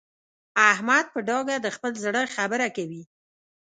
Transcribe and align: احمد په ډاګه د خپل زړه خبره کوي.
احمد 0.71 1.05
په 1.13 1.19
ډاګه 1.27 1.55
د 1.61 1.67
خپل 1.75 1.91
زړه 2.03 2.21
خبره 2.35 2.67
کوي. 2.77 3.03